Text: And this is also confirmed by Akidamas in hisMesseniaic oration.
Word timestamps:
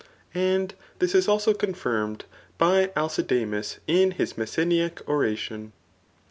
And 0.33 0.73
this 0.97 1.13
is 1.13 1.27
also 1.27 1.53
confirmed 1.53 2.25
by 2.57 2.87
Akidamas 2.95 3.77
in 3.85 4.13
hisMesseniaic 4.13 5.07
oration. 5.07 5.73